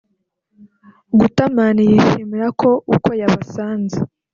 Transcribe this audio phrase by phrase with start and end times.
[1.19, 3.97] Gutterman yishimira ko uko yabasanze